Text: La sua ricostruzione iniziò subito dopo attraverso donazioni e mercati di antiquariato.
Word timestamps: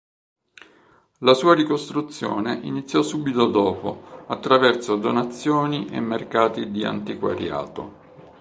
La 1.19 1.35
sua 1.35 1.53
ricostruzione 1.53 2.59
iniziò 2.63 3.03
subito 3.03 3.45
dopo 3.45 4.23
attraverso 4.29 4.95
donazioni 4.95 5.89
e 5.91 5.99
mercati 5.99 6.71
di 6.71 6.83
antiquariato. 6.83 7.99